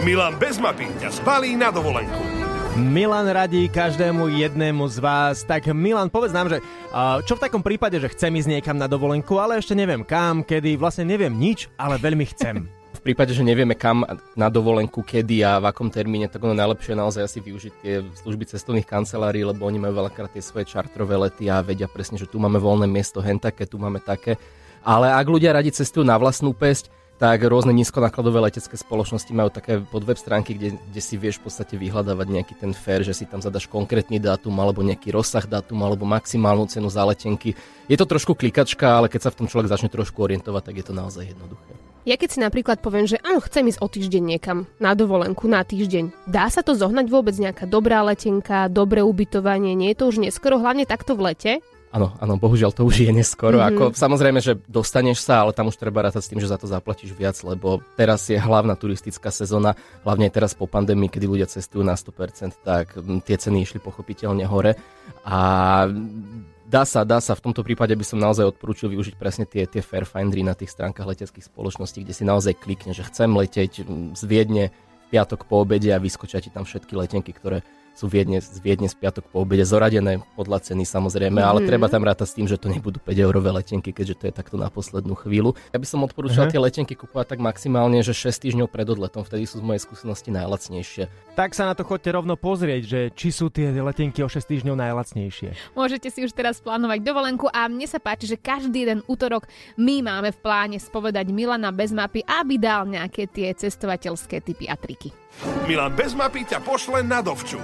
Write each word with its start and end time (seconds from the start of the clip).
Milan 0.00 0.32
bez 0.40 0.56
mapy 0.56 0.88
ťa 0.96 1.12
zbalí 1.12 1.60
na 1.60 1.68
dovolenku. 1.68 2.24
Milan 2.80 3.28
radí 3.28 3.68
každému 3.68 4.32
jednému 4.32 4.88
z 4.88 4.96
vás. 4.96 5.44
Tak 5.44 5.68
Milan, 5.76 6.08
povedz 6.08 6.32
nám, 6.32 6.48
že 6.48 6.64
čo 7.28 7.36
v 7.36 7.42
takom 7.44 7.60
prípade, 7.60 8.00
že 8.00 8.08
chcem 8.08 8.32
ísť 8.32 8.48
niekam 8.48 8.80
na 8.80 8.88
dovolenku, 8.88 9.36
ale 9.36 9.60
ešte 9.60 9.76
neviem 9.76 10.00
kam, 10.00 10.40
kedy, 10.40 10.80
vlastne 10.80 11.04
neviem 11.04 11.36
nič, 11.36 11.68
ale 11.76 12.00
veľmi 12.00 12.24
chcem. 12.32 12.64
v 12.96 13.00
prípade, 13.12 13.36
že 13.36 13.44
nevieme 13.44 13.76
kam 13.76 14.00
na 14.40 14.48
dovolenku, 14.48 15.04
kedy 15.04 15.44
a 15.44 15.60
v 15.60 15.68
akom 15.68 15.92
termíne, 15.92 16.32
tak 16.32 16.48
ono 16.48 16.56
najlepšie 16.56 16.96
je 16.96 17.00
naozaj 17.04 17.22
asi 17.28 17.38
využiť 17.44 17.72
tie 17.84 18.00
služby 18.24 18.48
cestovných 18.48 18.88
kancelárií, 18.88 19.44
lebo 19.44 19.68
oni 19.68 19.84
majú 19.84 20.00
veľakrát 20.00 20.32
tie 20.32 20.40
svoje 20.40 20.64
čartrové 20.64 21.20
lety 21.20 21.52
a 21.52 21.60
vedia 21.60 21.92
presne, 21.92 22.16
že 22.16 22.24
tu 22.24 22.40
máme 22.40 22.56
voľné 22.56 22.88
miesto, 22.88 23.20
hen 23.20 23.36
také, 23.36 23.68
tu 23.68 23.76
máme 23.76 24.00
také. 24.00 24.40
Ale 24.80 25.12
ak 25.12 25.28
ľudia 25.28 25.52
radi 25.52 25.68
cestujú 25.76 26.08
na 26.08 26.16
vlastnú 26.16 26.56
pesť, 26.56 26.88
tak 27.20 27.44
rôzne 27.44 27.76
nízkonákladové 27.76 28.48
letecké 28.48 28.80
spoločnosti 28.80 29.28
majú 29.36 29.52
také 29.52 29.84
pod 29.84 30.08
web 30.08 30.16
stránky, 30.16 30.56
kde, 30.56 30.80
kde 30.80 31.00
si 31.04 31.20
vieš 31.20 31.36
v 31.36 31.52
podstate 31.52 31.76
vyhľadávať 31.76 32.26
nejaký 32.32 32.54
ten 32.56 32.72
fair, 32.72 33.04
že 33.04 33.12
si 33.12 33.28
tam 33.28 33.44
zadaš 33.44 33.68
konkrétny 33.68 34.16
dátum 34.16 34.56
alebo 34.56 34.80
nejaký 34.80 35.12
rozsah 35.12 35.44
dátum 35.44 35.84
alebo 35.84 36.08
maximálnu 36.08 36.64
cenu 36.72 36.88
za 36.88 37.04
letenky. 37.04 37.52
Je 37.92 37.96
to 38.00 38.08
trošku 38.08 38.32
klikačka, 38.32 38.88
ale 38.88 39.12
keď 39.12 39.28
sa 39.28 39.30
v 39.36 39.44
tom 39.44 39.46
človek 39.52 39.68
začne 39.68 39.92
trošku 39.92 40.16
orientovať, 40.16 40.72
tak 40.72 40.74
je 40.80 40.86
to 40.88 40.96
naozaj 40.96 41.28
jednoduché. 41.28 41.76
Ja 42.08 42.16
keď 42.16 42.28
si 42.32 42.40
napríklad 42.40 42.80
poviem, 42.80 43.04
že 43.04 43.20
áno, 43.20 43.44
chcem 43.44 43.68
ísť 43.68 43.84
o 43.84 43.88
týždeň 43.92 44.24
niekam 44.24 44.64
na 44.80 44.96
dovolenku, 44.96 45.44
na 45.44 45.60
týždeň, 45.60 46.24
dá 46.24 46.48
sa 46.48 46.64
to 46.64 46.72
zohnať 46.72 47.12
vôbec 47.12 47.36
nejaká 47.36 47.68
dobrá 47.68 48.00
letenka, 48.00 48.72
dobré 48.72 49.04
ubytovanie, 49.04 49.76
nie 49.76 49.92
je 49.92 50.00
to 50.00 50.08
už 50.08 50.24
neskoro, 50.24 50.56
hlavne 50.56 50.88
takto 50.88 51.12
v 51.12 51.28
lete? 51.28 51.52
Áno, 51.90 52.14
áno, 52.22 52.38
bohužiaľ 52.38 52.70
to 52.70 52.86
už 52.86 53.02
je 53.02 53.10
neskoro. 53.10 53.58
Mm-hmm. 53.58 53.74
Ako, 53.74 53.84
samozrejme, 53.98 54.38
že 54.38 54.54
dostaneš 54.70 55.26
sa, 55.26 55.42
ale 55.42 55.50
tam 55.50 55.74
už 55.74 55.74
treba 55.74 56.06
rátať 56.06 56.22
s 56.22 56.30
tým, 56.30 56.38
že 56.38 56.46
za 56.46 56.54
to 56.54 56.70
zaplatíš 56.70 57.10
viac, 57.18 57.34
lebo 57.42 57.82
teraz 57.98 58.30
je 58.30 58.38
hlavná 58.38 58.78
turistická 58.78 59.34
sezóna, 59.34 59.74
hlavne 60.06 60.30
teraz 60.30 60.54
po 60.54 60.70
pandémii, 60.70 61.10
kedy 61.10 61.26
ľudia 61.26 61.50
cestujú 61.50 61.82
na 61.82 61.98
100%, 61.98 62.62
tak 62.62 62.94
tie 63.26 63.34
ceny 63.34 63.66
išli 63.66 63.82
pochopiteľne 63.82 64.46
hore. 64.46 64.78
A 65.26 65.38
dá 66.62 66.86
sa, 66.86 67.02
dá 67.02 67.18
sa, 67.18 67.34
v 67.34 67.50
tomto 67.50 67.66
prípade 67.66 67.98
by 67.98 68.06
som 68.06 68.22
naozaj 68.22 68.54
odporúčil 68.54 68.94
využiť 68.94 69.18
presne 69.18 69.42
tie, 69.50 69.66
tie 69.66 69.82
Fairfindery 69.82 70.46
na 70.46 70.54
tých 70.54 70.70
stránkach 70.70 71.10
leteckých 71.10 71.50
spoločností, 71.50 72.06
kde 72.06 72.14
si 72.14 72.22
naozaj 72.22 72.54
klikne, 72.54 72.94
že 72.94 73.02
chcem 73.02 73.34
leteť 73.34 73.82
z 74.14 74.22
Viedne 74.30 74.70
piatok 75.10 75.50
po 75.50 75.66
obede 75.66 75.90
a 75.90 75.98
vyskočia 75.98 76.38
ti 76.38 76.54
tam 76.54 76.62
všetky 76.62 76.94
letenky, 76.94 77.34
ktoré 77.34 77.66
sú 77.94 78.08
Viedne, 78.08 78.40
z 78.40 78.58
Viedne 78.64 78.88
z 78.88 78.96
piatok 78.96 79.28
po 79.28 79.44
obede 79.44 79.66
zoradené 79.66 80.24
podľa 80.34 80.72
ceny 80.72 80.88
samozrejme, 80.88 81.40
mm-hmm. 81.40 81.50
ale 81.50 81.60
mhm. 81.62 81.68
treba 81.68 81.86
tam 81.92 82.02
rátať 82.06 82.26
s 82.32 82.34
tým, 82.36 82.46
že 82.48 82.56
to 82.56 82.72
nebudú 82.72 82.98
5 83.02 83.12
eurové 83.12 83.50
letenky, 83.52 83.92
keďže 83.92 84.14
to 84.16 84.24
je 84.28 84.34
takto 84.34 84.56
na 84.56 84.72
poslednú 84.72 85.14
chvíľu. 85.18 85.54
Ja 85.74 85.78
by 85.78 85.86
som 85.86 86.00
odporúčal 86.06 86.48
uh-huh. 86.48 86.54
tie 86.54 86.62
letenky 86.62 86.94
kúpovať 86.96 87.36
tak 87.36 87.40
maximálne, 87.42 88.00
že 88.00 88.16
6 88.16 88.46
týždňov 88.46 88.68
pred 88.72 88.86
odletom, 88.88 89.26
vtedy 89.26 89.44
sú 89.44 89.60
z 89.60 89.64
mojej 89.64 89.82
skúsenosti 89.82 90.32
najlacnejšie. 90.32 91.10
Tak 91.36 91.52
sa 91.52 91.68
na 91.68 91.74
to 91.76 91.84
chodte 91.84 92.08
rovno 92.08 92.34
pozrieť, 92.36 92.82
že 92.86 93.00
či 93.12 93.28
sú 93.34 93.52
tie 93.52 93.72
letenky 93.72 94.24
o 94.24 94.28
6 94.28 94.40
týždňov 94.44 94.76
najlacnejšie. 94.78 95.76
Môžete 95.76 96.08
si 96.08 96.24
už 96.24 96.32
teraz 96.32 96.62
plánovať 96.62 97.04
dovolenku 97.04 97.46
a 97.50 97.68
mne 97.68 97.84
sa 97.84 98.00
páči, 98.00 98.30
že 98.30 98.40
každý 98.40 98.88
jeden 98.88 99.00
útorok 99.06 99.48
my 99.76 100.04
máme 100.04 100.30
v 100.32 100.38
pláne 100.40 100.78
spovedať 100.80 101.28
Milana 101.32 101.74
bez 101.74 101.92
mapy, 101.92 102.24
aby 102.24 102.56
dal 102.56 102.86
nejaké 102.86 103.26
tie 103.28 103.52
cestovateľské 103.52 104.40
typy 104.44 104.68
a 104.68 104.76
triky. 104.76 105.12
Milan 105.64 105.94
bez 105.94 106.12
mapy 106.12 106.44
ťa 106.44 106.60
pošle 106.60 107.06
na 107.06 107.22
dovču. 107.22 107.60